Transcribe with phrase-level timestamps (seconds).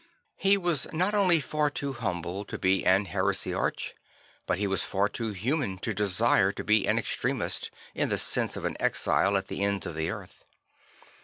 [0.37, 3.93] He was not only far too humble to be an heresiarch,
[4.47, 8.57] but he was far too human to desire to be an extremist, in the sense
[8.57, 10.43] of an exile a t the ends of the earth.